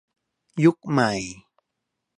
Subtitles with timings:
[0.65, 1.13] ยุคใหม่